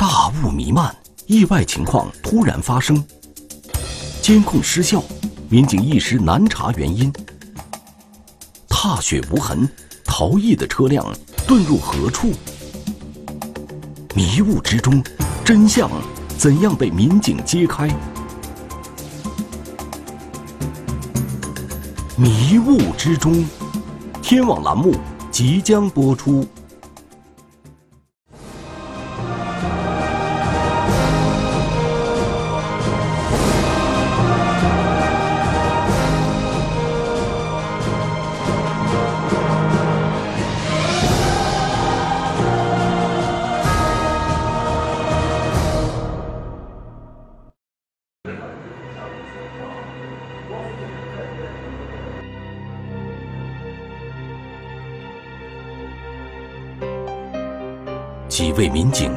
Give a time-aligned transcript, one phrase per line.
[0.00, 0.96] 大雾弥漫，
[1.26, 3.04] 意外情况突然发生，
[4.22, 5.04] 监控失效，
[5.50, 7.12] 民警一时难查原因。
[8.66, 9.68] 踏雪无痕，
[10.02, 11.04] 逃逸的车辆
[11.46, 12.32] 遁入何处？
[14.14, 15.04] 迷雾之中，
[15.44, 15.90] 真相
[16.38, 17.86] 怎样被民警揭开？
[22.16, 23.46] 迷雾之中，
[24.22, 24.94] 天网栏目
[25.30, 26.48] 即将播出。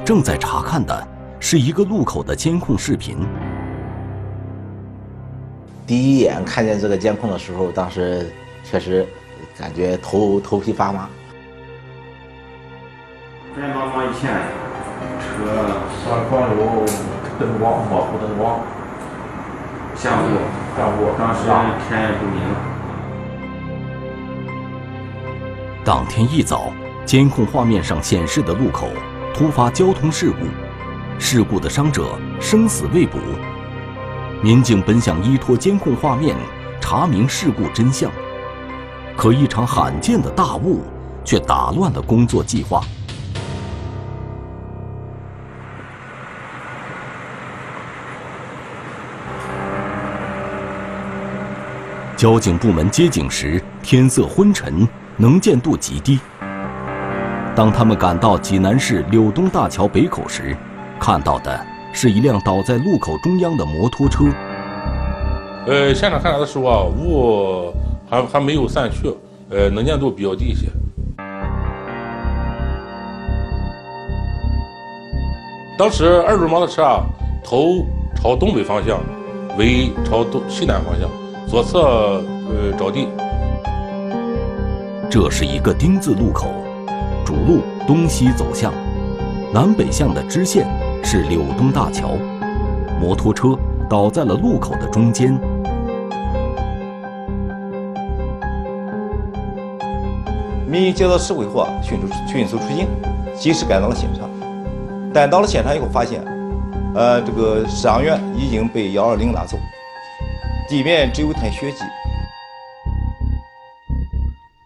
[0.06, 1.08] 正在查看的
[1.40, 3.20] 是一个路口的监控视频。
[5.88, 8.30] 第一眼看见这个监控的时候，当时
[8.66, 9.08] 确实
[9.58, 11.08] 感觉头头皮发麻。
[13.56, 14.34] 眼茫茫一片，
[15.22, 16.86] 车上光有
[17.40, 18.60] 灯光，模糊灯光。
[19.96, 20.26] 下午，
[20.76, 21.46] 下午当时
[21.88, 22.42] 天也不明。
[25.86, 26.74] 当天一早，
[27.06, 28.90] 监控画面上显示的路口
[29.34, 30.46] 突发交通事故，
[31.18, 33.18] 事故的伤者生死未卜。
[34.44, 36.38] 民警本想依托监控画面
[36.80, 38.12] 查明事故真相，
[39.18, 40.84] 可一场罕见的大雾
[41.26, 42.84] 却打乱了工作计划。
[52.16, 54.88] 交警部门接警时，天色昏沉，
[55.18, 56.20] 能见度极低。
[57.56, 60.58] 当他们赶到济南市柳东大桥北口时，
[61.00, 61.60] 看到的
[61.94, 64.24] 是一辆倒在路口中央的摩托车。
[65.68, 67.72] 呃，现场勘查的时候啊，雾
[68.10, 69.16] 还还没有散去，
[69.52, 70.68] 呃，能见度比较低一些。
[75.78, 77.04] 当时二轮摩托车啊，
[77.44, 77.86] 头
[78.16, 79.00] 朝东北方向，
[79.60, 81.08] 尾朝东西南方向。
[81.48, 81.80] 左侧
[82.50, 83.08] 呃着地，
[85.08, 86.48] 这是一个丁字路口，
[87.26, 88.74] 主路东西走向，
[89.54, 90.68] 南北向的支线
[91.04, 92.18] 是柳东大桥，
[93.00, 93.58] 摩托车
[93.90, 95.34] 倒在了路口的中间。
[100.68, 102.88] 民警接到事故以后啊，迅速迅速出警，
[103.38, 104.30] 及时赶到了现场。
[105.14, 106.24] 但到了现场以后，发现，
[106.96, 109.58] 呃，这个伤员已经被幺二零拉走。
[110.68, 111.78] 地面只有一滩血迹，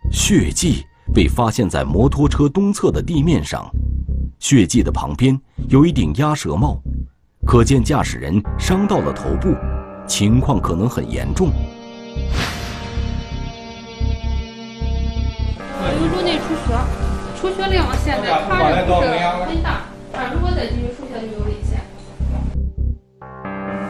[0.09, 0.85] 血迹
[1.18, 3.68] 被发现在摩托车东侧的地面上，
[4.38, 5.36] 血迹的旁边
[5.68, 6.80] 有一顶鸭舌帽，
[7.44, 9.56] 可见驾驶人伤到了头部，
[10.08, 11.48] 情况可能很严重。
[16.00, 16.78] 有颅内出血，
[17.42, 21.82] 出血量现在看着不是很大，但如果再继续出血就有危险。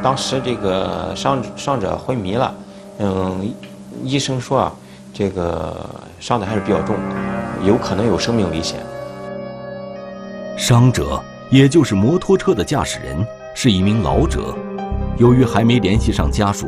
[0.01, 2.55] 当时这个伤伤者昏迷了，
[2.99, 3.53] 嗯，
[4.01, 4.71] 医生说啊，
[5.17, 5.75] 这个
[6.19, 6.95] 伤的还是比较重，
[7.65, 8.79] 有可能有生命危险。
[10.55, 11.19] 伤者
[11.49, 14.53] 也就是摩托车的驾驶人是一名老者，
[15.17, 16.67] 由于还没联系上家属，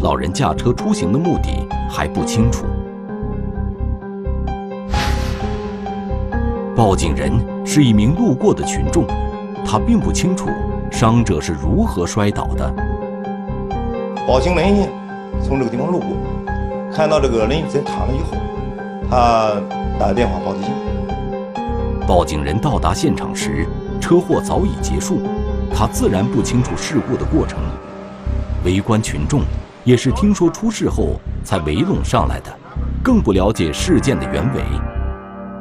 [0.00, 1.50] 老人驾车出行的目的
[1.88, 2.66] 还不清楚。
[6.74, 7.32] 报警人
[7.64, 9.06] 是一名路过的群众，
[9.64, 10.48] 他并不清楚。
[10.90, 12.74] 伤者是如何摔倒的？
[14.26, 14.88] 报警人呢，
[15.40, 16.08] 从这个地方路过，
[16.94, 18.36] 看到这个人在躺了以后，
[19.10, 19.60] 他
[19.98, 20.70] 打电话报的警。
[22.06, 23.66] 报警人到达现场时，
[24.00, 25.20] 车祸早已结束，
[25.74, 27.58] 他自然不清楚事故的过程。
[28.64, 29.40] 围观群众
[29.82, 32.54] 也是听说出事后才围拢上来的，
[33.02, 34.62] 更不了解事件的原委。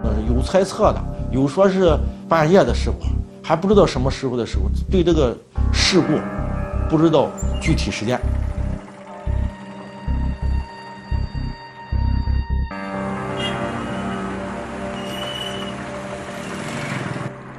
[0.03, 1.01] 呃，有猜测的，
[1.31, 1.97] 有说是
[2.29, 2.95] 半夜的时候。
[3.41, 5.35] 还不知道什么时候的时候，对这个
[5.73, 6.13] 事故
[6.87, 7.27] 不知道
[7.59, 8.19] 具体时间。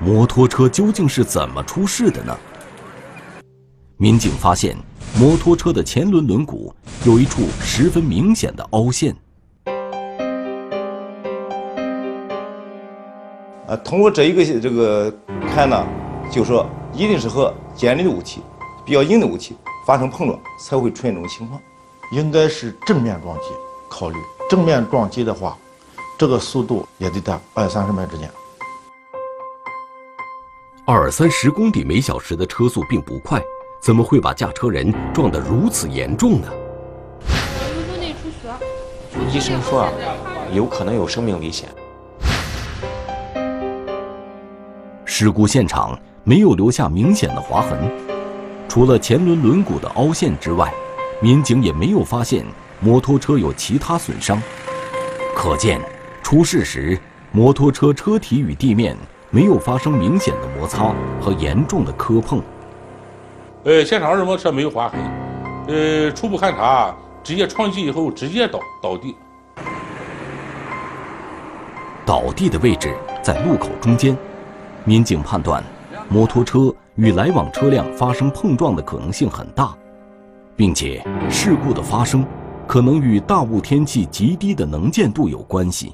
[0.04, 2.36] 摩托车究竟是怎么出事的呢？
[3.96, 4.76] 民警发现，
[5.18, 6.70] 摩托车的前轮轮毂
[7.06, 9.16] 有一处十分明显的凹陷。
[13.66, 15.10] 呃，通过这一个这个
[15.48, 15.86] 看呢，
[16.30, 18.42] 就说一定是和尖利的物体、
[18.84, 19.56] 比较硬的物体
[19.86, 21.58] 发生碰撞，才会出现这种情况。
[22.12, 23.44] 应该是正面撞击，
[23.88, 24.18] 考虑
[24.50, 25.56] 正面撞击的话，
[26.18, 28.30] 这个速度也得在二三十迈之间。
[30.86, 33.42] 二三十公里每小时的车速并不快，
[33.80, 36.48] 怎么会把驾车人撞得如此严重呢？
[39.32, 39.92] 医生说啊，
[40.52, 41.70] 有可能有生命危险。
[45.06, 47.90] 事故现场没有留下明显的划痕，
[48.68, 50.70] 除了前轮轮毂的凹陷之外，
[51.18, 52.44] 民警也没有发现
[52.80, 54.38] 摩托车有其他损伤。
[55.34, 55.80] 可见，
[56.22, 56.98] 出事时
[57.32, 58.94] 摩托车车体与地面
[59.34, 62.40] 没有发生明显的摩擦和严重的磕碰。
[63.64, 65.00] 呃，现场二轮摩托车没有划痕，
[65.66, 66.94] 呃，初步勘查，
[67.24, 69.16] 直接撞击以后直接倒倒地。
[72.06, 72.94] 倒地的位置
[73.24, 74.16] 在路口中间，
[74.84, 75.64] 民警判断，
[76.08, 79.74] 摩托车与来往车辆发生碰撞的可能性很大，
[80.54, 82.24] 并且事故的发生
[82.68, 85.92] 可能与大雾天气极低的能见度有关系。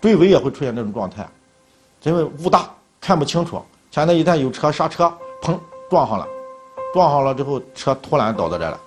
[0.00, 1.26] 追尾也会出现这种状态，
[2.04, 2.68] 因为雾大
[3.00, 3.60] 看不清楚。
[3.90, 5.58] 前头一旦有车刹车，砰
[5.88, 6.26] 撞上了，
[6.92, 8.78] 撞上了之后车突然倒在这了。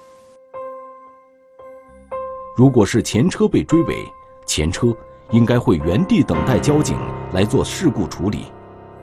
[2.56, 4.06] 如果是前车被追尾，
[4.46, 4.96] 前车
[5.31, 6.98] 应该会原地等待交警
[7.34, 8.52] 来做事故处理。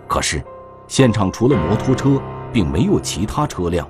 [0.06, 0.42] 可是，
[0.86, 2.20] 现场除了摩托车，
[2.52, 3.88] 并没有其他车辆。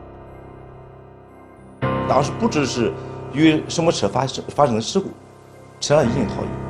[2.09, 2.93] 当时不知是
[3.33, 5.11] 与什么车发生发生的事故，
[5.81, 6.64] 车辆已经逃逸。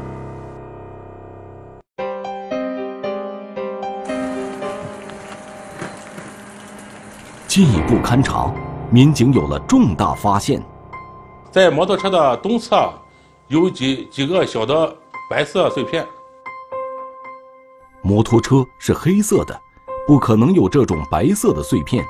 [7.55, 8.53] 进一步勘查，
[8.91, 10.61] 民警有了重大发现。
[11.53, 12.93] 在摩托车的东侧
[13.47, 14.93] 有几几个小的
[15.31, 16.05] 白色碎片。
[18.03, 19.56] 摩托车是黑色的，
[20.05, 22.05] 不可能有这种白色的碎片。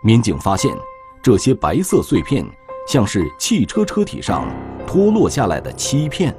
[0.00, 0.74] 民警发现，
[1.22, 2.42] 这些白色碎片
[2.88, 4.48] 像是汽车车体上
[4.86, 6.34] 脱落下来的漆片。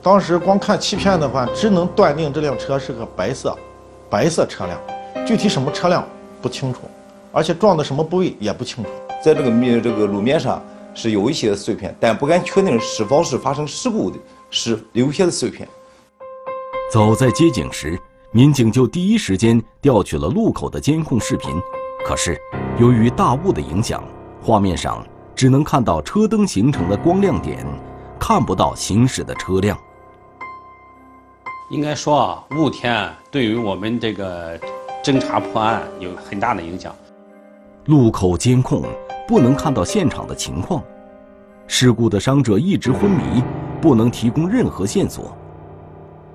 [0.00, 3.58] 当时光看漆片的话，只能断定这辆车是个白色、
[4.08, 6.06] 白色车辆，具体什么车辆
[6.42, 6.80] 不清楚，
[7.30, 8.90] 而且撞的什么部位也不清楚。
[9.22, 10.60] 在这个面这个路面上
[10.92, 14.18] 是有一些碎片，但不敢确定是否是发生事故的，
[14.50, 15.66] 是留下的碎片。
[16.90, 17.98] 早在接警时，
[18.32, 21.54] 民警就第一时间调取了路口的监控视频，
[22.04, 22.36] 可是
[22.78, 24.02] 由于大雾的影响，
[24.42, 27.64] 画面上只能看到车灯形成的光亮点，
[28.18, 29.78] 看不到行驶的车辆。
[31.70, 34.60] 应该说啊，雾天对于我们这个
[35.02, 36.94] 侦查破案有很大的影响。
[37.86, 38.84] 路口监控
[39.26, 40.82] 不能看到现场的情况，
[41.66, 43.42] 事故的伤者一直昏迷，
[43.80, 45.36] 不能提供任何线索。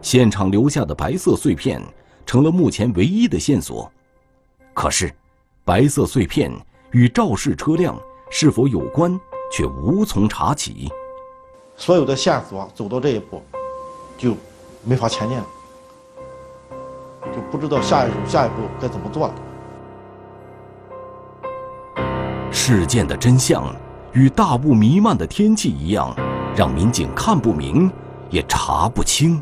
[0.02, 1.82] 现场留下的白色碎片
[2.26, 3.90] 成了目前唯一的线索。
[4.74, 5.10] 可是，
[5.64, 6.52] 白色碎片
[6.92, 7.98] 与肇事车辆
[8.30, 9.18] 是否有关，
[9.50, 10.92] 却无从查起。
[11.78, 13.42] 所有的线索走到这一步，
[14.18, 14.36] 就
[14.84, 15.46] 没法前进了，
[17.36, 19.34] 就不知道下一下一步该怎么做了。
[22.52, 23.64] 事件的真相
[24.14, 26.16] 与大雾弥漫的天气一样，
[26.56, 27.92] 让民警看不明，
[28.30, 29.42] 也查不清。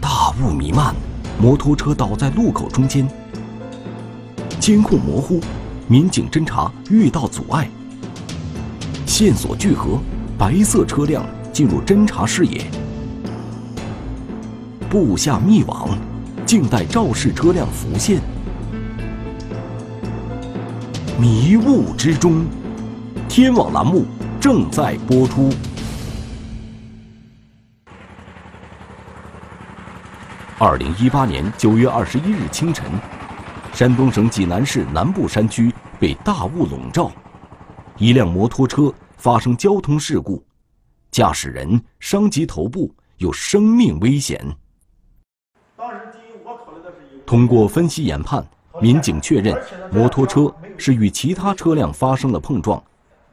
[0.00, 0.94] 大雾弥漫，
[1.40, 3.08] 摩托车倒在路口中间，
[4.58, 5.40] 监控模糊，
[5.86, 7.70] 民警侦查遇到阻碍。
[9.06, 9.98] 线索聚合，
[10.36, 12.64] 白色车辆进入侦查视野，
[14.88, 15.90] 布下密网，
[16.46, 18.22] 静待肇事车辆浮现。
[21.20, 22.46] 迷雾之中，
[23.28, 24.06] 天网栏目
[24.40, 25.50] 正在播出。
[30.58, 32.86] 二零一八年九月二十一日清晨，
[33.74, 37.12] 山东省济南市南部山区被大雾笼罩，
[37.98, 40.42] 一辆摩托车发生交通事故，
[41.12, 44.42] 驾驶人伤及头部，有生命危险。
[47.26, 48.42] 通过分析研判，
[48.80, 49.54] 民警确认
[49.92, 52.82] 摩托车是与其他车辆发生了碰撞，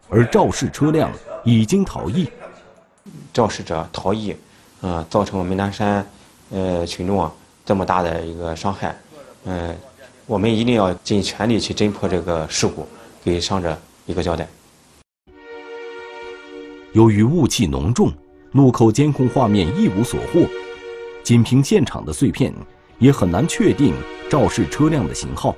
[0.10, 1.10] 而肇事车辆
[1.46, 2.30] 已经逃逸。
[3.32, 4.36] 肇事者逃逸，
[4.82, 6.06] 啊，造成我们南山。
[6.52, 7.32] 呃，群众啊，
[7.64, 8.94] 这么大的一个伤害，
[9.46, 9.74] 嗯，
[10.26, 12.86] 我们一定要尽全力去侦破这个事故，
[13.24, 14.46] 给伤者一个交代。
[16.94, 18.12] 由于雾气浓重，
[18.54, 20.42] 路口监控画面一无所获，
[21.22, 22.52] 仅凭现场的碎片，
[22.98, 23.94] 也很难确定
[24.28, 25.56] 肇事车辆的型号。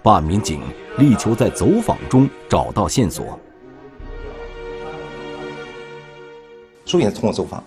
[0.00, 0.60] 办案民警
[0.96, 3.38] 力求在走访中找到线索。
[6.84, 7.62] 首先通过走访。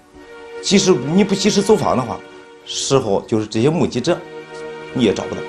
[0.63, 2.18] 即使你不及时走访的话，
[2.66, 4.18] 事后就是这些目击者，
[4.94, 5.42] 你也找不到。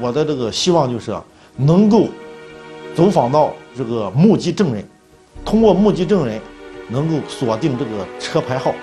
[0.00, 1.14] 我的这个希望就是
[1.56, 2.08] 能够
[2.96, 4.86] 走访到这个目击证人，
[5.44, 6.40] 通过目击证人
[6.88, 8.74] 能够锁定这个车牌号。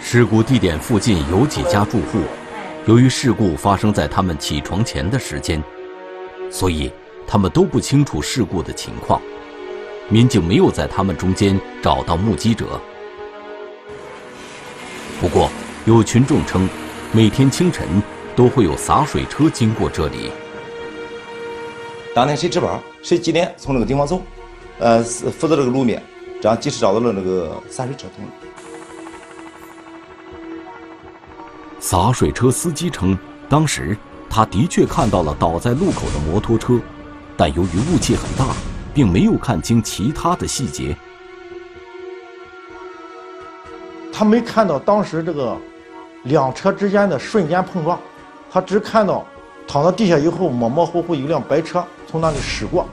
[0.00, 2.18] 事故地点附近有几家住户
[2.86, 5.62] 由于事故发生在他们起床前的时间
[6.50, 6.92] 所以
[7.26, 9.22] 他们都不清楚事故的情况
[10.10, 12.78] 民警没有在他们中间找到目击者。
[15.18, 15.48] 不过
[15.86, 16.68] 有群众称
[17.12, 17.86] 每天清晨
[18.36, 20.30] 都会有洒水车经过这里。
[22.14, 24.22] 当天谁值班谁几点从这个地方走，
[24.78, 26.00] 呃，负责这个路面，
[26.40, 28.24] 这样及时找到了那个洒水车桶。
[31.80, 33.18] 洒水车司机称，
[33.48, 33.96] 当时
[34.30, 36.80] 他的确看到了倒在路口的摩托车，
[37.36, 38.54] 但由于雾气很大，
[38.94, 40.96] 并没有看清其他的细节。
[44.12, 45.56] 他没看到当时这个
[46.22, 47.98] 两车之间的瞬间碰撞，
[48.48, 49.26] 他只看到
[49.66, 52.86] 躺到地下以后，模模糊糊有辆白车从那里驶过。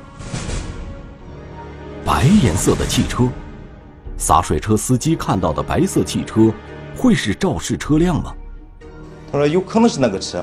[2.06, 3.28] 白颜色的汽车，
[4.18, 6.54] 洒水车司机看到的白色汽车，
[6.96, 8.34] 会是肇事车辆吗？
[9.30, 10.42] 他说有可能是那个车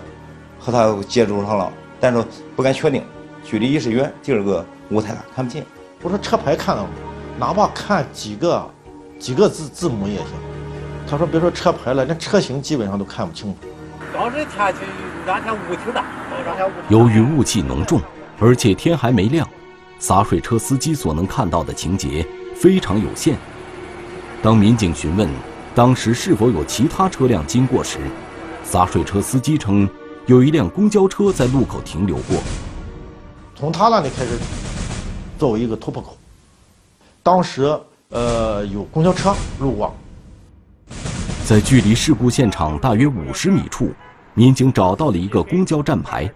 [0.61, 2.23] 和他接触上了，但是
[2.55, 3.03] 不敢确定，
[3.43, 5.65] 距离一是远，第二个雾太大看不见。
[6.03, 6.91] 我说车牌看到了，
[7.39, 8.71] 哪怕看几个
[9.19, 10.27] 几个字字母也行。
[11.09, 13.59] 他说别说车牌了，连车型基本上都看不清楚。
[14.13, 14.81] 当时天气
[15.27, 16.05] 那天雾挺大，
[16.45, 18.01] 那天雾由于雾气浓重，
[18.39, 19.49] 而且天还没亮，
[19.99, 23.37] 洒水车司机所能看到的情节非常有限。
[24.43, 25.29] 当民警询问
[25.75, 27.99] 当时是否有其他车辆经过时，
[28.63, 29.89] 洒水车司机称，
[30.27, 32.37] 有一辆公交车在路口停留过。
[33.55, 34.39] 从他那里开始，
[35.39, 36.17] 作为一个突破口，
[37.23, 37.79] 当时
[38.11, 39.95] 呃有公交车路过。
[41.45, 43.93] 在距离事故现场大约五十米处，
[44.35, 46.31] 民警找到了一个公交站牌，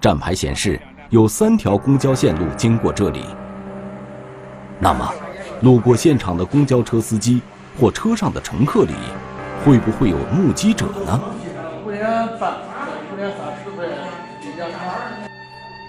[0.00, 0.80] 站牌显示
[1.10, 3.24] 有三条公交线路经过这里。
[4.78, 5.12] 那么，
[5.60, 7.42] 路过现场的公交车司机
[7.78, 8.94] 或车上的乘客里，
[9.64, 11.20] 会不会有目击者呢？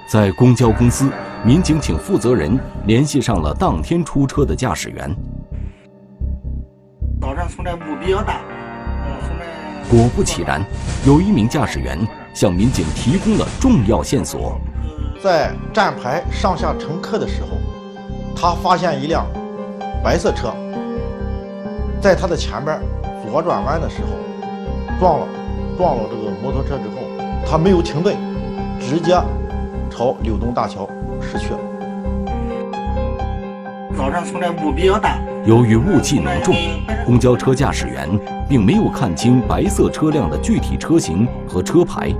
[0.07, 1.11] 在公交公司，
[1.45, 5.15] 民警请负责人联系上了当天出车的驾驶员。
[7.21, 8.41] 早上从来雾比较大，
[9.87, 10.65] 果不其然，
[11.05, 11.99] 有一名驾驶员
[12.33, 14.59] 向民警提供了重要线索。
[15.23, 17.49] 在站牌上下乘客的时候，
[18.35, 19.27] 他发现一辆
[20.03, 20.51] 白色车，
[22.01, 22.79] 在他的前边
[23.23, 24.07] 左转弯的时候
[24.99, 25.27] 撞了。
[25.77, 26.97] 撞了这个摩托车之后，
[27.47, 28.15] 他没有停顿，
[28.79, 29.13] 直接
[29.89, 30.87] 朝柳东大桥
[31.19, 31.47] 驶去。
[33.97, 36.53] 早上从来雾比较大，由于雾气浓重，
[37.05, 38.07] 公交车驾驶员
[38.47, 42.13] 并没有看清白色车辆的具体车型和车牌。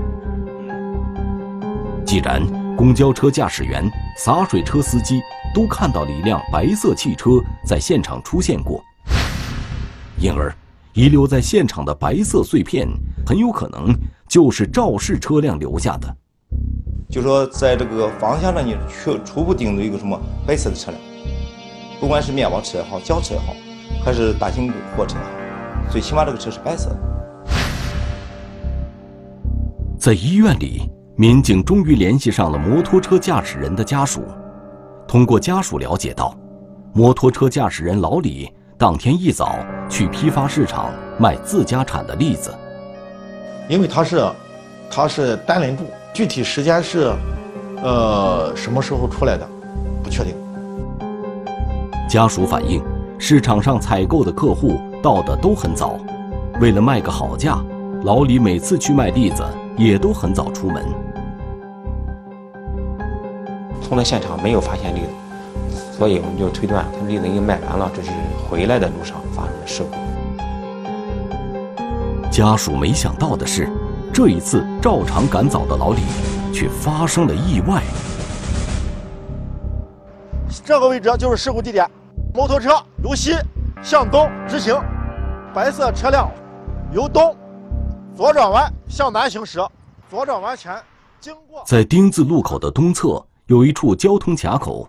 [2.04, 2.42] 既然
[2.82, 5.20] 公交车驾驶员、洒水车司机
[5.54, 8.82] 都看到了一辆白色汽车在现场出现过，
[10.18, 10.52] 因而
[10.92, 12.88] 遗留在现场的白色碎片。
[13.24, 13.94] 很有可能
[14.26, 16.16] 就是肇事车辆留下的。
[17.08, 21.00] 就说在这个方向上，你去初步定的一个什么白色的车辆，
[22.00, 23.54] 不管是面包车也好，轿车也好，
[24.04, 25.30] 还是大型货车也好，
[25.88, 26.98] 最起码这个车是白色的。
[29.96, 30.90] 在医院里，
[31.22, 34.24] 民警终于联系上了摩托车驾驶人的家属。
[35.06, 36.36] 通过家属了解到，
[36.92, 39.54] 摩托车驾驶人老李当天一早
[39.88, 42.52] 去批发市场卖自家产的栗子。
[43.68, 44.28] 因为他是，
[44.90, 47.12] 他是单人住，具体时间是，
[47.84, 49.48] 呃，什么时候出来的，
[50.02, 50.34] 不确定。
[52.10, 52.82] 家属反映，
[53.16, 55.96] 市场上采购的客户到的都很早，
[56.60, 57.64] 为了卖个好价，
[58.02, 59.44] 老李每次去卖栗子
[59.76, 60.84] 也都很早出门。
[63.92, 65.08] 从那现场没有发现栗子，
[65.98, 68.08] 所以我们就推断，他栗子已经卖完了，这是
[68.48, 69.90] 回来的路上发生的事故。
[72.30, 73.70] 家属没想到的是，
[74.10, 76.00] 这一次照常赶早的老李，
[76.54, 77.82] 却发生了意外。
[80.64, 81.86] 这个位置就是事故地点，
[82.32, 82.70] 摩托车
[83.04, 83.36] 由西
[83.82, 84.74] 向东直行，
[85.52, 86.30] 白色车辆
[86.94, 87.36] 由东
[88.16, 89.60] 左转弯向南行驶，
[90.10, 90.74] 左转弯前
[91.20, 91.62] 经过。
[91.66, 93.22] 在丁字路口的东侧
[93.52, 94.88] 有一处交通卡口，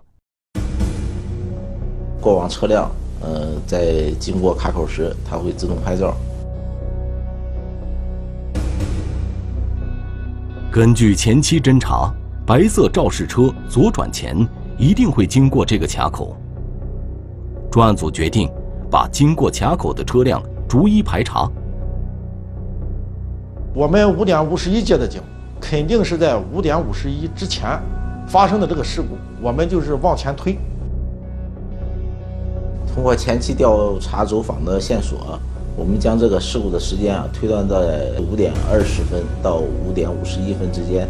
[2.18, 2.90] 过往车辆，
[3.20, 6.16] 呃，在经过卡口时，它会自动拍照。
[10.72, 12.10] 根据前期侦查，
[12.46, 14.34] 白色肇事车左转前
[14.78, 16.34] 一定会经过这个卡口。
[17.70, 18.50] 专案组决定
[18.90, 21.46] 把经过卡口的车辆逐一排查。
[23.74, 25.20] 我们五点五十一接的警，
[25.60, 27.78] 肯定是在五点五十一之前
[28.26, 30.58] 发生的这个事故，我们就是往前推。
[32.92, 35.38] 通过前期调查走访的线索，
[35.76, 41.08] 我们将这个事故的时间啊推断在五点二十分到五点五十一分之间。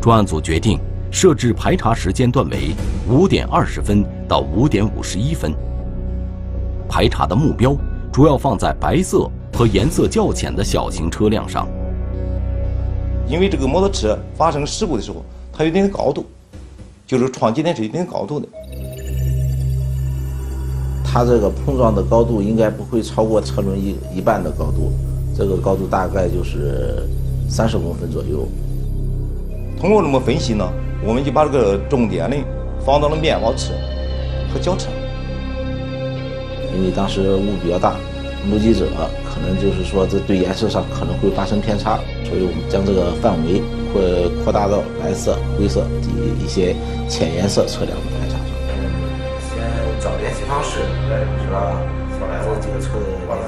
[0.00, 2.74] 专案组决定设置排查时间段为
[3.08, 5.52] 五点二十分到五点五十一分。
[6.88, 7.76] 排查的目标
[8.12, 11.68] 主要放在白色和颜色较浅的小型车辆上，
[13.32, 15.24] 因为这个摩托车发生事故的时候，
[15.54, 16.26] 它有一定的高度，
[17.06, 18.46] 就是创节点是一定高度的。
[21.02, 24.92] 它这个碰撞的高度应该不会超过车轮一一半的高度，
[25.34, 27.08] 这个高度大概就是
[27.48, 28.46] 三十公分左右。
[29.80, 30.70] 通过这么分析呢，
[31.02, 32.36] 我们就把这个重点呢
[32.84, 33.72] 放到了面包车
[34.52, 34.90] 和轿车。
[36.76, 37.96] 因为当时雾比较大，
[38.46, 38.90] 目击者
[39.42, 43.60] 能就是说这对颜色上可能会发生偏差，所以我们将这个范围
[43.92, 46.08] 会扩大到蓝色、灰色及
[46.42, 46.74] 一些
[47.08, 48.46] 浅颜色车辆的排查上。
[49.50, 49.58] 先
[50.00, 50.80] 找联系方式，
[51.44, 51.76] 是吧？
[52.20, 52.88] 后来这几个车，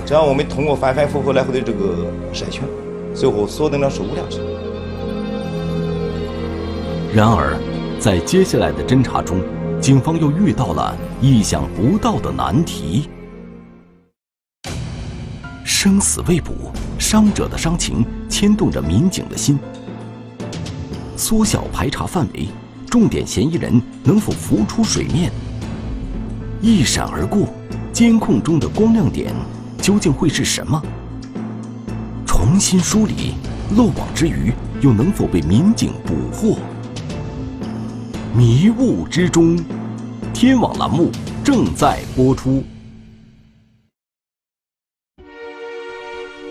[0.05, 2.63] 这样我们通过反反复复来回的这个筛选，
[3.15, 4.41] 最后锁定了是五辆车。
[7.15, 7.57] 然而，
[8.01, 9.41] 在接下来的侦查中，
[9.81, 13.09] 警方又遇到了意想不到的难题。
[15.85, 19.59] 生死未卜，伤者的伤情牵动着民警的心。
[21.15, 22.49] 缩小排查范围，
[22.87, 25.31] 重点嫌疑人能否浮出水面？
[26.63, 27.49] 一闪而过，
[27.93, 29.35] 监控中的光亮点
[29.77, 30.83] 究竟会是什么？
[32.25, 33.35] 重新梳理，
[33.77, 36.57] 漏网之鱼又能否被民警捕获？
[38.35, 39.63] 迷雾之中，
[40.33, 41.11] 天网栏目
[41.45, 42.65] 正在播出。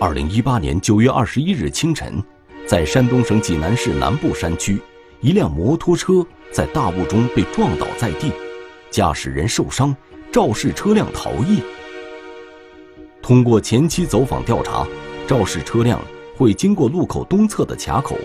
[0.00, 2.20] 二零一八年九月二十一日清晨，
[2.66, 4.80] 在山东省济南市南部山区，
[5.20, 8.32] 一辆摩托车在大雾中被撞倒在地，
[8.90, 9.94] 驾驶人受伤，
[10.32, 11.62] 肇事车辆逃逸。
[13.22, 14.84] 通过前期走访调查，
[15.28, 16.00] 肇事车辆
[16.36, 18.18] 会经过路口东侧的卡口。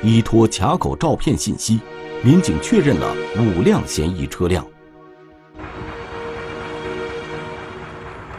[0.00, 1.80] 依托卡口照片信息，
[2.22, 4.64] 民警确认了五辆嫌疑车辆。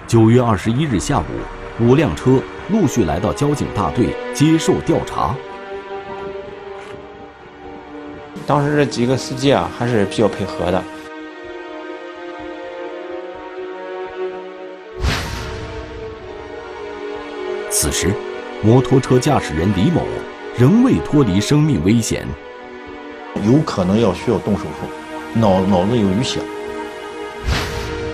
[0.08, 1.26] 九月二十一日下午。
[1.80, 5.36] 五辆车陆续来到交警大队接受调查。
[8.48, 10.84] 当时这几个司机啊还是比较配合的。
[17.70, 18.14] 此时，
[18.62, 20.02] 摩托车驾驶人李某
[20.58, 22.26] 仍未脱离生命危险，
[23.44, 26.40] 有可能要需要动手术，脑脑子有淤血。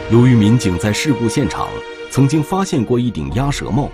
[0.10, 1.68] 由于民警在事故现场。
[2.12, 3.90] 曾经发现过一顶鸭舌帽，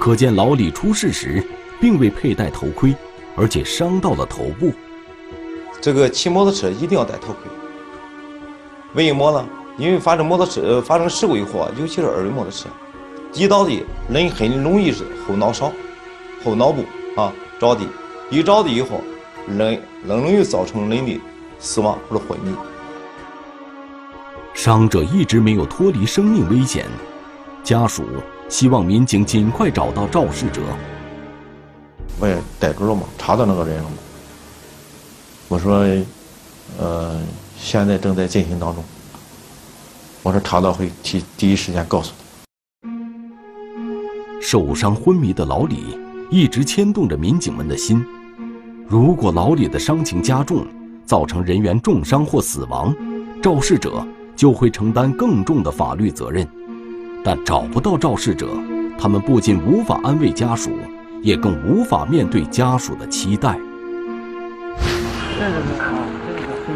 [0.00, 1.40] 可见老李出事时
[1.80, 2.92] 并未佩戴头盔，
[3.36, 4.72] 而且伤到了头部。
[5.80, 7.48] 这个骑摩托车一定要戴头盔。
[8.94, 9.48] 为什么呢？
[9.78, 12.68] 因为发生摩托车发生事故以后啊，尤其是二轮摩托车，
[13.32, 15.70] 一倒地人很容易是后脑勺、
[16.42, 16.82] 后脑部
[17.16, 17.86] 啊着地，
[18.28, 19.00] 一着地以后，
[19.46, 21.20] 人很容易造成人的
[21.60, 22.52] 死亡或者昏迷。
[24.52, 26.86] 伤者一直没有脱离生命危险。
[27.66, 28.04] 家属
[28.48, 30.62] 希望民警尽快找到肇事者。
[32.20, 33.96] 我也逮住了嘛，查到那个人了嘛。
[35.48, 35.84] 我说，
[36.78, 37.20] 呃，
[37.58, 38.84] 现在正在进行当中。
[40.22, 42.88] 我说查到会提第一时间告诉他。
[44.40, 45.98] 受伤昏迷的老李
[46.30, 48.06] 一直牵动着民警们的心。
[48.86, 50.64] 如果老李的伤情加重，
[51.04, 52.94] 造成人员重伤或死亡，
[53.42, 56.46] 肇事者就会承担更重的法律责任。
[57.24, 58.48] 但找不到肇事者，
[58.98, 60.70] 他们不仅无法安慰家属，
[61.22, 63.58] 也更无法面对家属的期待。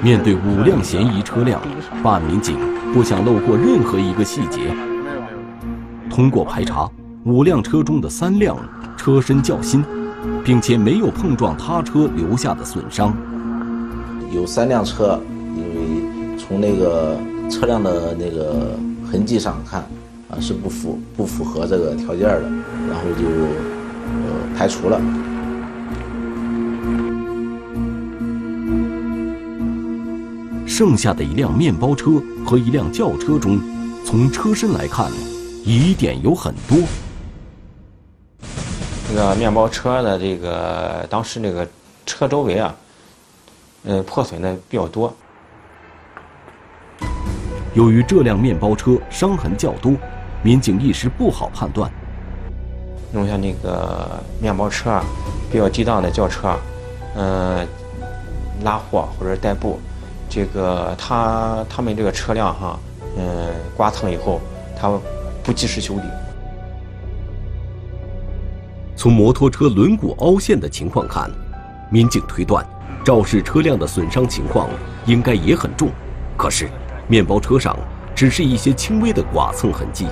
[0.02, 1.60] 面对五辆嫌疑车辆，
[2.02, 2.56] 办案民警
[2.92, 4.74] 不想漏过任何一个细节。
[6.08, 6.90] 通过排查，
[7.24, 8.56] 五辆车中的三辆
[8.96, 9.84] 车身较新，
[10.42, 13.14] 并且没有碰撞他车留下的损伤。
[14.32, 15.20] 有三辆车，
[15.56, 17.16] 因为从那个
[17.50, 18.76] 车辆的那个
[19.10, 19.84] 痕迹上看。
[20.30, 22.42] 啊，是不符不符合这个条件的，
[22.88, 25.00] 然后就呃排除了。
[30.66, 33.60] 剩下的一辆面包车和一辆轿车中，
[34.04, 35.10] 从车身来看，
[35.64, 36.78] 疑点有很多。
[39.08, 41.68] 这个面包车的这个当时那个
[42.06, 42.74] 车周围啊，
[43.84, 45.12] 呃破损的比较多。
[47.74, 49.92] 由于这辆面包车伤痕较多。
[50.42, 51.90] 民警一时不好判断。
[53.12, 54.08] 弄下那个
[54.40, 55.00] 面包车，
[55.50, 56.56] 比较低档的轿车，
[57.16, 57.66] 嗯，
[58.62, 59.80] 拉货或者代步，
[60.28, 62.78] 这个他他们这个车辆哈，
[63.16, 64.40] 嗯，刮蹭以后，
[64.78, 64.90] 他
[65.42, 66.02] 不及时修理。
[68.96, 71.30] 从摩托车轮毂凹陷的情况看，
[71.90, 72.64] 民警推断，
[73.04, 74.68] 肇事车辆的损伤情况
[75.04, 75.88] 应该也很重。
[76.36, 76.68] 可是，
[77.08, 77.76] 面包车上
[78.14, 80.06] 只是一些轻微的剐蹭痕迹，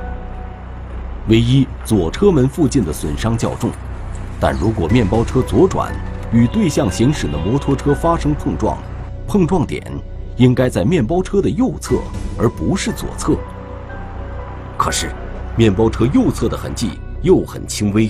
[1.29, 3.71] 唯一左车门附近的损伤较重。
[4.41, 5.93] 但如果面包车左转
[6.33, 8.79] 与对向行驶的摩托车发生碰撞，
[9.27, 9.83] 碰撞点
[10.37, 11.97] 应该在面包车的右侧，
[12.39, 13.37] 而不是左侧。
[14.77, 15.11] 可是，
[15.57, 18.09] 面包车右侧的痕迹又很轻微。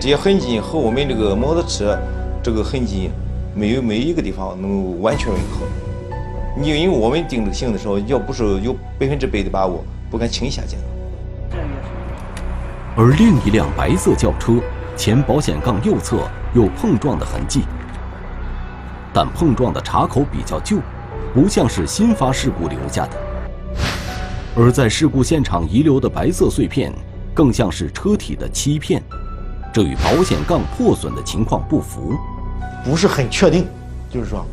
[0.00, 1.98] 这些痕迹和我们这个摩托车
[2.42, 3.10] 这个痕迹
[3.54, 5.66] 没有没一个地方能完全吻合。
[6.58, 10.78] 你因为我们定这个型的时候，要不是有百分之百的把握，不敢轻易下检。
[12.96, 14.54] 而另一辆白色轿车
[14.96, 17.62] 前保险杠右侧有碰撞的痕迹，
[19.12, 20.78] 但碰撞的茬口比较旧，
[21.32, 23.16] 不像是新发事故留下的。
[24.56, 26.92] 而在事故现场遗留的白色碎片，
[27.32, 29.02] 更像是车体的漆片。
[29.72, 32.16] 这与保险杠破损的情况不符，
[32.84, 33.64] 不是很确定，
[34.10, 34.44] 就是说，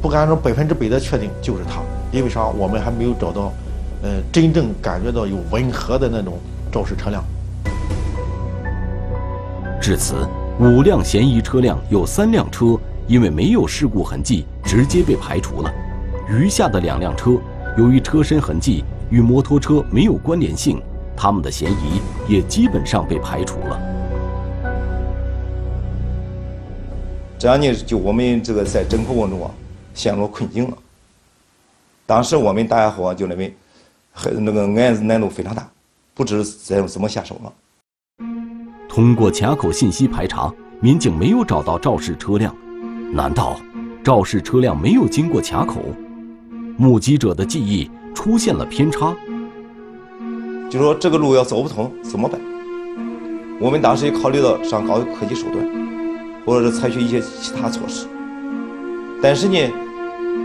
[0.00, 2.46] 不敢说百分之百的确定就是它，因为啥？
[2.46, 3.52] 我们还没有找到，
[4.02, 6.38] 呃，真正感觉到有吻合的那种
[6.74, 7.22] 肇事车辆。
[9.80, 10.26] 至此，
[10.58, 15.72] 五辆嫌疑车辆有三辆车因为没有事故痕迹直接被排除了，
[16.28, 17.38] 余下的两辆车
[17.78, 20.82] 由于车身痕迹与摩托车没有关联性，
[21.16, 23.80] 他们的嫌疑也基本上被排除了。
[27.38, 29.54] 这样呢，就我们这个在侦破过程中啊，
[29.94, 30.76] 陷入困境了。
[32.04, 33.54] 当时我们大家伙就认为，
[34.12, 35.68] 很那个案子难度非常大，
[36.14, 37.52] 不知怎怎么下手了。
[38.88, 42.54] 通过卡口信息排查，民警没有找到肇事车辆。
[43.12, 43.60] 难道
[44.02, 45.80] 肇事车辆没有经过卡口？
[46.76, 49.14] 目击者的记忆出现了偏差。
[50.70, 52.40] 就说这个路要走不通怎么办？
[53.60, 55.84] 我们当时也考虑到上高科技手段。
[56.46, 58.06] 或者是采取一些其他措施，
[59.22, 59.56] 但是呢，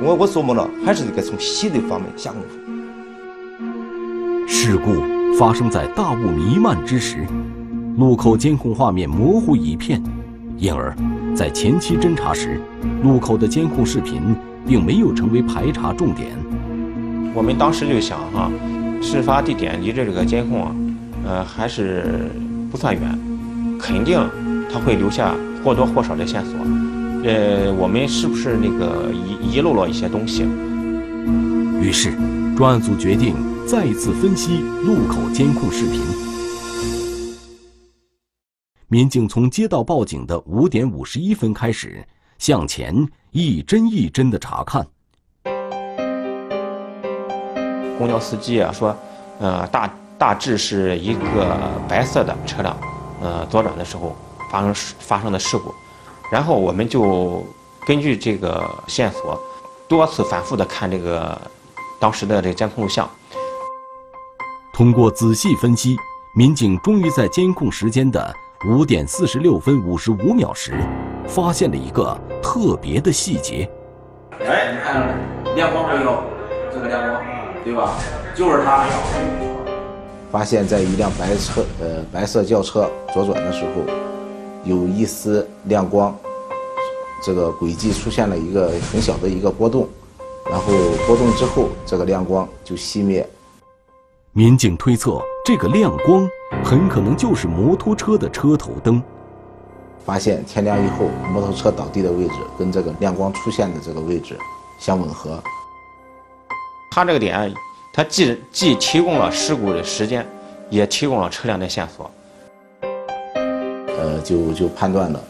[0.02, 2.58] 我我琢磨着还是得从细的方面下功夫。
[4.48, 4.94] 事故
[5.38, 7.26] 发生在大雾弥漫之时，
[7.98, 10.02] 路口监控画面模糊一片，
[10.58, 10.96] 因而，
[11.36, 12.60] 在前期侦查时，
[13.04, 14.22] 路口的监控视频
[14.66, 16.30] 并没有成为排查重点。
[17.34, 18.50] 我们当时就想哈，
[19.02, 20.76] 事发地点离这个监控啊，
[21.26, 22.30] 呃，还是
[22.72, 23.20] 不算远，
[23.80, 24.20] 肯定
[24.72, 25.36] 他会留下。
[25.62, 26.54] 或多或少的线索，
[27.26, 30.46] 呃，我们是不是那个遗遗漏了一些东西？
[31.82, 32.14] 于是，
[32.56, 33.36] 专案组决定
[33.72, 36.02] 再次分析路口监控视频。
[38.88, 42.04] 民警从接到报警的五点五十一分开始，
[42.40, 44.88] 向前一帧一帧的查看。
[48.00, 48.98] 公交司机啊说，
[49.40, 51.56] 呃，大大致是一个
[51.88, 52.76] 白色的车辆，
[53.22, 54.16] 呃，左转的时候。
[54.50, 55.72] 发生发生的事故，
[56.32, 57.46] 然后我们就
[57.86, 59.40] 根据这个线索，
[59.88, 61.40] 多次反复的看这个
[62.00, 63.08] 当时的这个监控录像。
[64.80, 65.98] 通过仔细分析，
[66.34, 68.34] 民警终于在监控时间的
[68.66, 70.74] 五点四十六分五十五秒时，
[71.28, 73.70] 发现了一个特别的细节。
[74.40, 76.24] 哎，你看亮光没有？
[76.72, 77.22] 这个亮光，
[77.62, 77.94] 对吧？
[78.34, 78.88] 就是它。
[80.32, 83.82] 发现在一辆白车，呃，白色轿车左转的时候。
[84.64, 86.18] 有一丝亮光，
[87.22, 89.90] 这个轨迹出现了一个很小的一个波动，
[90.50, 90.72] 然后
[91.06, 93.28] 波动之后，这个亮光就熄灭。
[94.40, 96.26] 民警推测，这个亮光
[96.64, 99.04] 很可能就是摩托车的车头灯。
[100.06, 104.38] 发现天亮以后，摩托车倒地的位置跟这个亮光出现的这个位置
[104.80, 105.44] 相吻合。
[106.90, 107.54] 他这个点，
[107.94, 110.26] 他既既提供了事故的时间，
[110.70, 112.10] 也提供了车辆的线索。
[112.82, 115.22] 呃，就就判断了，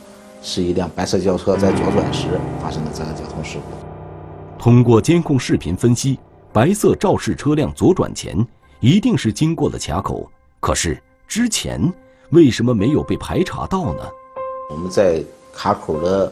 [0.44, 2.28] 是一辆白色轿车在左转时
[2.62, 4.62] 发生的这个交通事故。
[4.62, 6.20] 通过监控视频分析，
[6.54, 8.38] 白色肇事车辆左转前
[8.82, 11.92] 一定是经过了卡口，可是之前
[12.30, 14.04] 为什么没有被排查到呢？
[14.70, 15.22] 我们在
[15.54, 16.30] 卡口的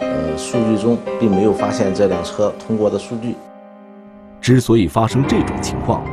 [0.00, 3.34] 呃数据中并没有发现这辆车通过的数据。
[4.42, 6.04] 之所以发生这种情况，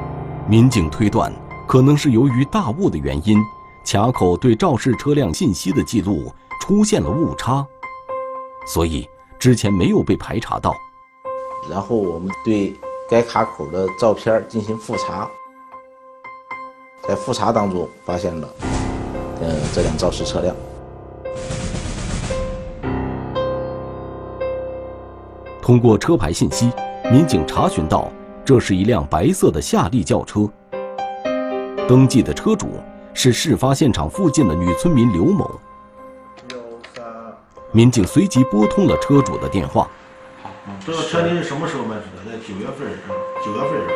[0.48, 1.34] 民警推断
[1.68, 3.38] 可能是由于大雾的原因。
[3.86, 7.68] 卡口对肇事车辆信息的记录出现了误差，
[8.66, 10.74] 所以之前没有被排查到。
[11.70, 12.74] 然后我们对
[13.10, 15.30] 该卡口的照片进行复查，
[17.08, 18.48] 在复查当中发现了，
[19.42, 20.56] 呃，这辆肇事车辆。
[25.62, 26.72] 通过车牌信息，
[27.12, 28.10] 民警查询到
[28.46, 30.50] 这是一辆白色的夏利轿车，
[31.88, 32.80] 登记的车主
[33.14, 35.52] 是事发现场附近的女村民刘某。
[37.74, 39.90] 民警随即拨通了车主的电话。
[40.86, 42.04] 这个车您是什么时候买的？
[42.26, 42.88] 在九月份？
[43.44, 43.94] 九月份是吧？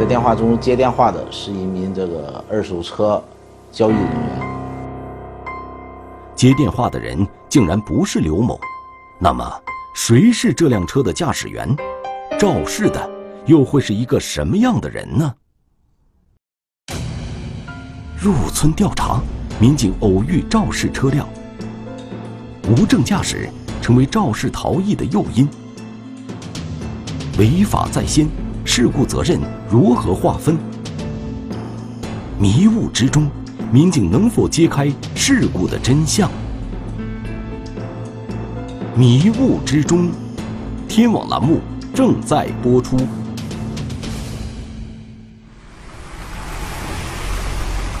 [0.00, 3.22] 在电话中接电话的是一名这个二手车
[3.70, 4.40] 交易人员。
[6.34, 8.58] 接电话的人竟然不是刘某，
[9.18, 9.44] 那么
[9.94, 11.76] 谁是这辆车的驾驶员？
[12.38, 13.10] 肇事的
[13.44, 15.34] 又会是一个什么样的人呢？
[18.18, 19.20] 入村调查，
[19.60, 21.28] 民警偶遇肇事车辆，
[22.70, 23.50] 无证驾驶
[23.82, 25.46] 成为肇事逃逸的诱因。
[27.38, 28.26] 违法在先，
[28.64, 30.56] 事故责任如何划分？
[32.38, 33.28] 迷雾之中，
[33.72, 36.30] 民警能否揭开事故的真相？
[38.94, 40.10] 迷雾之中，
[40.88, 41.60] 天网栏目
[41.94, 42.96] 正在播出。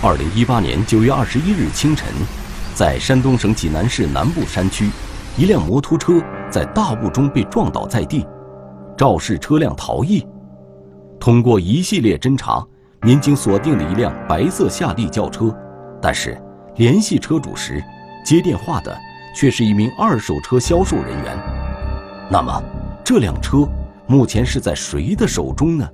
[0.02, 2.08] 二零一八年九月二十一日清晨，
[2.74, 4.90] 在山东省济南市南部山区，
[5.36, 8.26] 一辆摩托车在大雾中被撞倒在地。
[8.96, 10.26] 肇事车辆逃逸，
[11.20, 12.66] 通过一系列侦查，
[13.02, 15.54] 民警锁定了一辆白色夏利轿车，
[16.00, 16.40] 但是
[16.76, 17.84] 联系车主时，
[18.24, 18.96] 接电话的
[19.36, 21.38] 却是一名二手车销售人员。
[22.30, 22.62] 那么，
[23.04, 23.68] 这辆车
[24.06, 25.86] 目前是在谁的手中呢？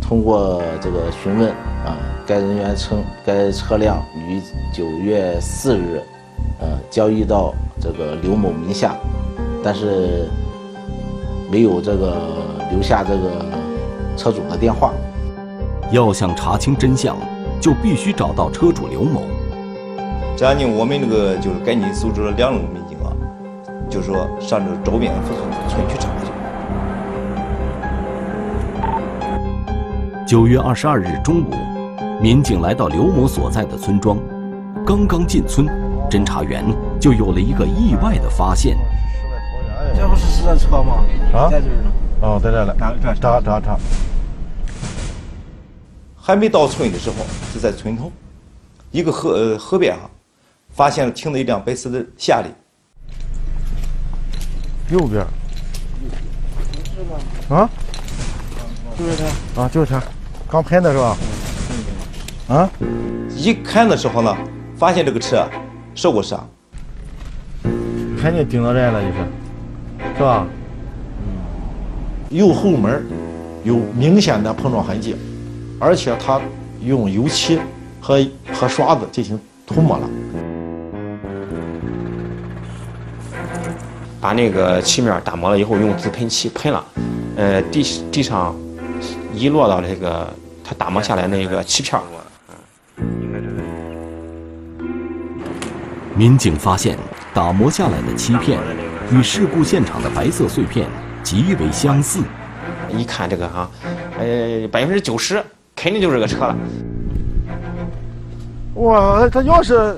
[0.00, 1.50] 通过这个询问
[1.84, 1.94] 啊，
[2.26, 4.40] 该人员称该车辆于
[4.72, 6.00] 九月四日，
[6.58, 8.96] 呃，交易到这个刘某名下，
[9.62, 10.26] 但是。
[11.52, 12.16] 没有这个
[12.70, 13.44] 留下这个
[14.20, 14.92] 车主的电话。
[15.90, 17.16] 要想查清真相，
[17.58, 19.22] 就必须找到车主刘某。
[20.36, 23.08] 这样呢，我们这个就是赶紧组织了两路民警啊，
[23.88, 25.32] 就说上这周边的附
[25.70, 26.26] 村去查去。
[30.26, 31.54] 九月二十二日中午，
[32.20, 34.18] 民警来到刘某所在的村庄，
[34.86, 35.66] 刚刚进村，
[36.10, 36.62] 侦查员
[37.00, 38.76] 就有了一个意外的发现。
[39.96, 41.04] 这不是私人车吗？
[41.32, 41.90] 啊，在这儿呢。
[42.20, 42.76] 哦，在这儿了。
[42.78, 43.78] 查查查查。
[46.30, 47.16] 还没到村的时候，
[47.52, 48.10] 是在村头
[48.92, 50.08] 一个河呃河边上，
[50.70, 52.48] 发现了停了一辆白色的夏利。
[54.94, 55.26] 右边。
[57.48, 57.68] 啊？
[58.96, 59.62] 就是他。
[59.62, 60.00] 啊，就是他。
[60.48, 61.16] 刚拍的是吧？
[62.48, 62.70] 啊？
[63.36, 64.36] 一看的时候呢，
[64.76, 65.44] 发现这个车
[65.96, 66.48] 受过伤。
[68.20, 69.14] 肯定顶到这了，就是。
[70.16, 70.46] 是吧？
[72.28, 73.04] 右后门
[73.64, 75.16] 有明显的碰撞痕迹，
[75.80, 76.38] 而且他
[76.82, 77.58] 用油漆
[78.00, 80.08] 和和刷子进行涂抹了，
[84.20, 86.84] 把那个漆面打磨了以后，用自喷漆喷了，
[87.36, 88.54] 呃，地地上
[89.32, 90.28] 遗落到这个
[90.62, 91.98] 他打磨下来那个漆片。
[96.14, 96.98] 民警发现
[97.32, 98.60] 打磨下来的漆片。
[99.12, 100.86] 与事故现场的白色碎片
[101.20, 102.20] 极为相似，
[102.96, 103.68] 一看这个哈，
[104.16, 105.42] 呃，百分之九十
[105.82, 106.54] 肯定就是这个车了。
[108.74, 109.96] 哇，他钥匙，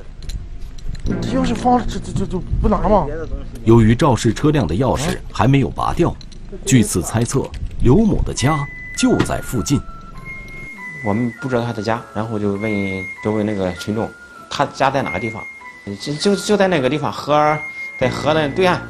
[1.05, 3.05] 他要是放这这这就不拿吗？
[3.65, 6.15] 由于肇事车辆的钥匙还没有拔掉，
[6.65, 7.51] 据此猜测，
[7.83, 8.57] 刘某的家
[8.97, 9.81] 就在附近。
[11.05, 12.73] 我们不知道他的家，然后就问
[13.25, 14.09] 就问那个群众，
[14.49, 15.43] 他家在哪个地方？
[16.01, 17.59] 就就就在那个地方，河
[17.99, 18.81] 在河的对岸。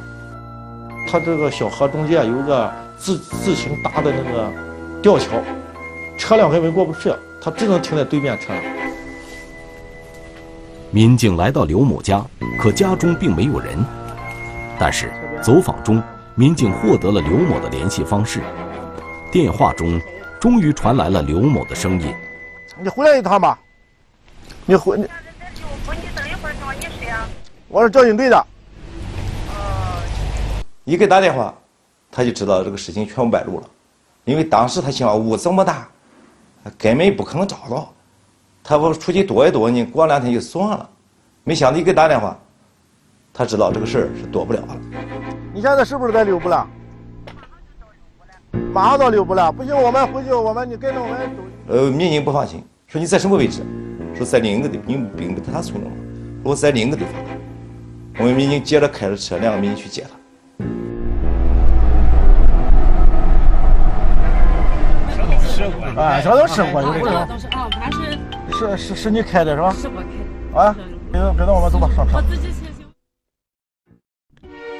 [1.09, 4.51] 他这个小河中间有个自自行搭的那个
[5.01, 5.41] 吊桥，
[6.17, 8.63] 车辆根本过不去，他只能停在对面车辆。
[10.91, 12.23] 民警来到刘某家，
[12.59, 13.83] 可家中并没有人。
[14.79, 16.01] 但是走访中，
[16.35, 18.41] 民警获得了刘某的联系方式。
[19.31, 19.99] 电话中，
[20.39, 22.13] 终于传来了刘某的声音
[22.79, 23.59] ：“你回来一趟吧，
[24.65, 26.67] 你回你等一会，等。”
[27.67, 28.45] 我是交警队的。
[30.85, 31.53] 一给打电话，
[32.11, 33.67] 他就知道这个事情全部败露了，
[34.25, 35.87] 因为当时他想雾这么大，
[36.77, 37.93] 根本不可能找到。
[38.63, 40.89] 他不出去躲一躲呢，过两天就算了。
[41.43, 42.39] 没想到一给打电话，
[43.33, 44.77] 他知道这个事儿是躲不了了。
[45.53, 46.67] 你现在是不是在六部了？
[48.71, 51.43] 马上到六部了，不行，我们回去，我们你跟着我们走。
[51.67, 53.61] 呃，民警不放心，说你在什么位置？
[54.15, 55.95] 说在另一个地，你并不在他村了吗？
[56.43, 57.13] 我在另一个地方。
[58.19, 60.09] 我们民警接着开着车，两个民警去接他。
[65.95, 67.27] 啊，这都试过，有这种。
[68.51, 69.73] 是是是你开的是吧？
[69.73, 70.07] 是我开
[70.53, 70.59] 的。
[70.59, 70.75] 啊，
[71.11, 72.23] 跟跟着我们走吧，上车。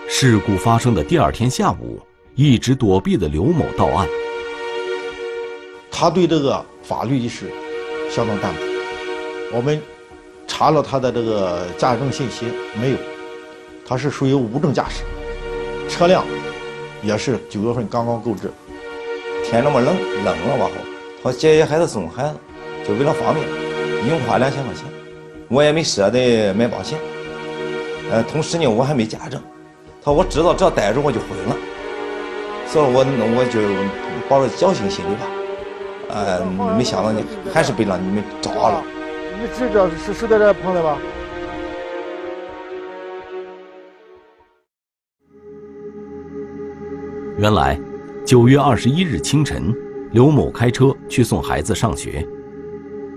[0.09, 1.99] 事故发生的第二天下午，
[2.35, 4.07] 一直躲避的刘某到案。
[5.91, 7.51] 他对这个法律意识
[8.09, 8.59] 相当淡薄。
[9.55, 9.81] 我们
[10.47, 12.47] 查了他的这个驾驶证信息，
[12.79, 12.97] 没有，
[13.87, 15.03] 他是属于无证驾驶，
[15.87, 16.25] 车辆
[17.03, 18.51] 也是九月份刚刚购置。
[19.43, 20.75] 天那么冷，冷了往后，
[21.23, 22.35] 他接一孩子送孩子，
[22.85, 23.47] 就为了方便，
[24.05, 24.83] 一共花两千块钱，
[25.47, 26.99] 我也没舍得买保险。
[28.11, 29.41] 呃，同时呢，我还没驾证，
[30.03, 31.55] 他说我知道只要带着我就毁了，
[32.67, 33.05] 所以我
[33.37, 33.61] 我就
[34.27, 35.25] 抱着侥幸心理吧，
[36.09, 36.45] 呃，
[36.77, 37.21] 没想到呢，
[37.53, 38.83] 还是被让你们抓了。
[39.39, 40.97] 你知道是是在这碰的吧？
[47.37, 47.79] 原来。
[48.25, 49.75] 九月二十一日清晨，
[50.13, 52.23] 刘某开车去送孩子上学。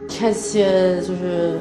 [0.09, 0.61] 天气
[1.07, 1.61] 就是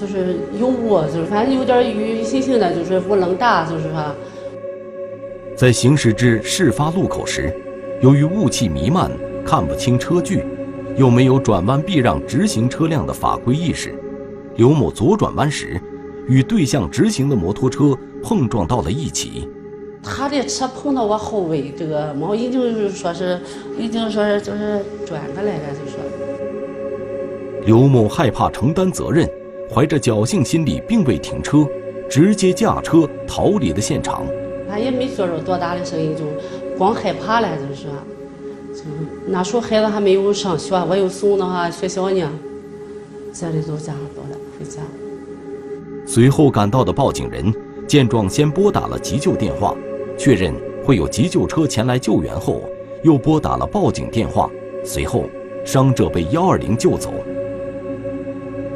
[0.00, 4.14] 就是有雾，就是反正有点雨雨淅淅的，就是雾冷大，就是说。
[5.56, 7.52] 在行驶至事发路口时，
[8.00, 9.10] 由于雾气弥漫，
[9.44, 10.44] 看不清车距，
[10.96, 13.92] 又没有转弯避让直行车辆的法规意识，
[14.54, 15.80] 刘某左转弯时，
[16.28, 19.48] 与对向直行的摩托车碰撞到了一起。
[20.04, 23.40] 他的车碰到我后尾，这个毛已经说是，
[23.78, 25.98] 已经说是就是转过来了，就说。
[27.64, 29.26] 刘某害怕承担责任，
[29.72, 31.66] 怀着侥幸心理，并未停车，
[32.10, 34.22] 直接驾车逃离了现场。
[34.68, 36.24] 他也没做着多大的声音，就
[36.76, 37.90] 光害怕了，就是说，
[38.74, 38.82] 就
[39.26, 42.30] 那时候孩子还没有上学，我又送到哈学校呢，
[43.32, 44.82] 这里就家走了，回家。
[46.06, 47.50] 随后赶到的报警人
[47.86, 49.74] 见状，先拨打了急救电话。
[50.16, 52.62] 确认会有急救车前来救援后，
[53.02, 54.50] 又拨打了报警电话。
[54.84, 55.24] 随后，
[55.64, 57.12] 伤者被幺二零救走。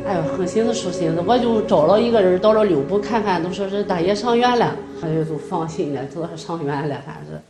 [0.06, 7.40] 哎呦，横心思竖心思，我就找了一个人到了六部看看，都说是大爷上院了，我就就放心了，知道是上院了，反正是。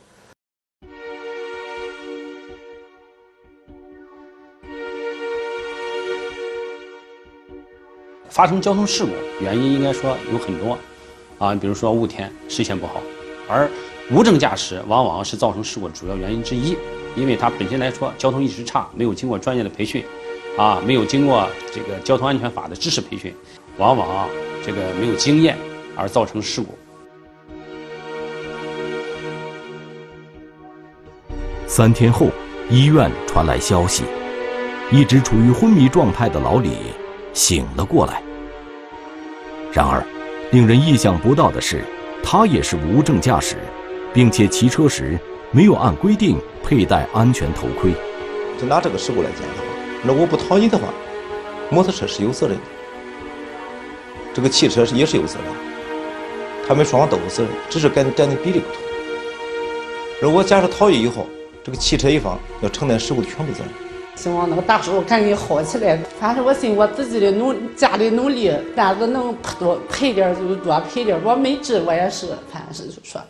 [8.29, 10.77] 发生交通事故原因应该说有很多，
[11.39, 13.01] 啊，比如说雾天，视线不好。
[13.49, 13.69] 而
[14.11, 16.77] 无证驾驶往往是造成事故的主要原因之一，
[17.17, 20.05] 因为他本身来说交通意识差，没有经过专业的培训，
[20.57, 23.35] 啊，没有经过这个交通安全法的知识培训，
[23.79, 24.29] 往往
[24.65, 25.57] 这个没有经验
[25.97, 26.79] 而造成事故。
[31.67, 32.29] 三天后，
[32.71, 34.05] 医院传来消息，
[34.91, 36.71] 一直处于昏迷状态的老李
[37.33, 38.23] 醒了过来。
[39.73, 40.05] 然而，
[40.51, 41.85] 令人意想不到的是。
[42.23, 43.57] 他也是无证驾驶，
[44.13, 45.19] 并且骑车时
[45.51, 47.93] 没有按规定佩戴安全头盔。
[48.61, 49.63] 就拿这个事故来讲的话，
[50.05, 50.89] 如果不逃逸的话，
[51.71, 52.63] 摩托车是有责任的，
[54.35, 55.55] 这个汽车是也是有责任，
[56.67, 58.83] 他们双方都有责任，只是跟占的比例不同。
[60.21, 61.27] 如果假设逃逸以后，
[61.63, 63.88] 这个汽车一方要承担事故的全部责任。
[64.19, 65.97] 希望那个大叔赶紧好起来。
[66.19, 71.17] 反正我尽我自己的努家的努力，但是能多赔点就多赔点。
[71.23, 73.21] 我没治，我也是，反正是就说。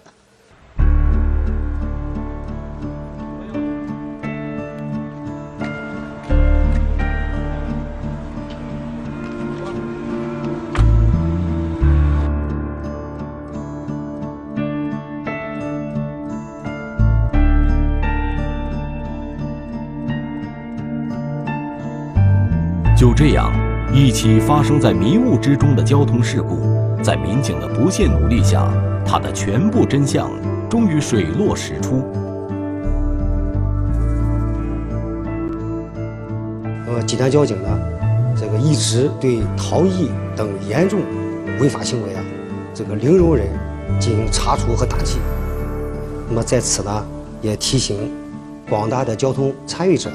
[23.18, 23.52] 这样，
[23.92, 26.56] 一起发生在迷雾之中的交通事故，
[27.02, 28.72] 在民警的不懈努力下，
[29.04, 30.30] 它的全部真相
[30.70, 32.04] 终于水落石出。
[36.86, 37.68] 呃，济南交警呢，
[38.36, 41.00] 这个一直对逃逸等严重
[41.58, 42.22] 违法行为啊，
[42.72, 43.48] 这个零容忍
[43.98, 45.18] 进行查处和打击。
[46.28, 47.04] 那么在此呢，
[47.42, 48.12] 也提醒
[48.70, 50.08] 广大的交通参与者，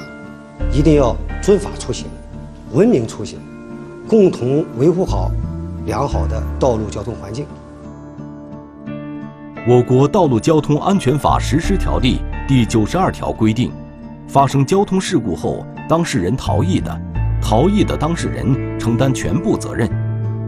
[0.72, 2.06] 一定要遵法出行。
[2.74, 3.38] 文明出行，
[4.08, 5.30] 共同维护好
[5.86, 7.46] 良好的道路交通环境。
[9.68, 12.18] 我国《道路交通安全法实施条例》
[12.48, 13.70] 第九十二条规定，
[14.26, 17.00] 发生交通事故后，当事人逃逸的，
[17.40, 19.88] 逃逸的当事人承担全部责任；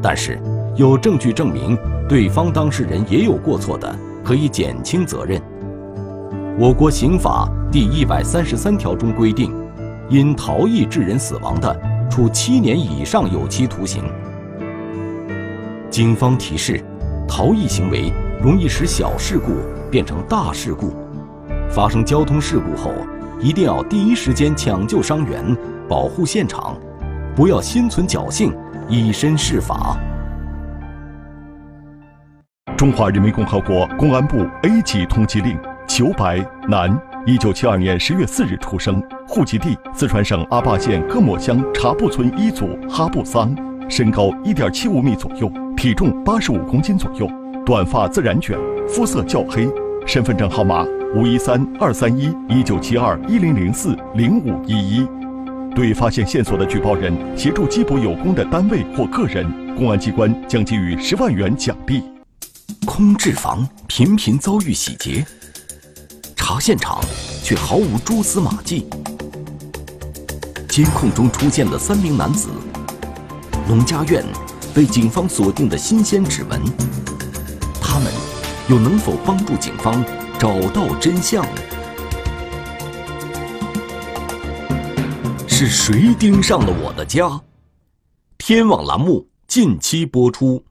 [0.02, 0.40] 但是，
[0.74, 5.40] 有证据证明对方当事人也有过错的，可以减轻责任。
[6.58, 9.54] 我国刑法第一百三十三条中规定，
[10.10, 11.80] 因逃逸致人死亡的。
[12.10, 14.04] 处七年以上有期徒刑。
[15.90, 16.82] 警方提示：
[17.28, 19.52] 逃逸行为容易使小事故
[19.90, 20.94] 变成大事故。
[21.70, 22.92] 发生交通事故后，
[23.40, 25.56] 一定要第一时间抢救伤员，
[25.88, 26.76] 保护现场，
[27.34, 28.54] 不要心存侥幸，
[28.88, 29.96] 以身试法。
[32.76, 36.96] 中华人民共和国公安部 A 级通缉令：裘白，男。
[37.26, 43.52] 一九七二年十月四日出生，户籍地四川省阿坝县各莫乡茶布村一组哈布桑，
[43.90, 47.28] 身高一点七五米左右，体重八十五公斤左右，
[47.64, 48.56] 短发自然卷，
[48.88, 49.68] 肤色较黑，
[50.06, 55.04] 身份证号码五一三二三一一九七二一零零四零五一一。
[55.74, 62.04] 对发现线索的举报人协助缉捕有功的单位或个人，公安机关将给予十万元奖励。
[62.86, 65.26] 空置房频频遭遇洗劫，
[66.48, 67.00] 查现场
[67.42, 68.86] 却毫无蛛丝马迹。
[70.68, 72.50] 监控中出现了三名男子，
[73.66, 74.24] 农家院
[74.72, 76.62] 被警方锁定的新鲜指纹，
[77.80, 78.12] 他们
[78.68, 80.04] 又能否帮助警方
[80.38, 81.44] 找到真相？
[85.48, 87.40] 是谁盯上了我的家？
[88.38, 90.64] 天网栏目近期播出。